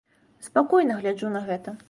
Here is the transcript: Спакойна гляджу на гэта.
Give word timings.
Спакойна 0.47 0.97
гляджу 1.03 1.31
на 1.37 1.45
гэта. 1.53 1.77